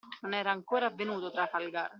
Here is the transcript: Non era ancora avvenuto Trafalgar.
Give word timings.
Non 0.21 0.33
era 0.33 0.49
ancora 0.51 0.87
avvenuto 0.87 1.29
Trafalgar. 1.29 1.87